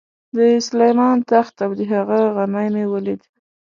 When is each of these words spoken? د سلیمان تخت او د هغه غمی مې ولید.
د 0.35 0.37
سلیمان 0.67 1.17
تخت 1.31 1.55
او 1.65 1.71
د 1.79 1.81
هغه 1.93 2.19
غمی 2.35 2.67
مې 2.73 2.85
ولید. 2.93 3.21